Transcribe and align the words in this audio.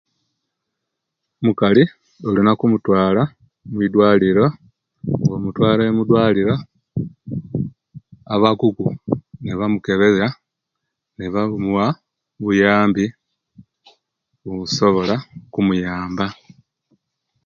Omukali 1.39 1.83
olina 2.27 2.49
okumutwala 2.53 3.23
mudwaliro 3.75 4.45
nga 5.25 5.31
omutwaire 5.37 5.85
mudwaliro 5.97 6.55
abakugu 8.33 8.87
nibamukebera 9.41 10.27
nibamuwa 11.17 11.85
obuyambi 12.39 13.05
obusobola 14.49 15.15
okumuyaba 15.47 16.27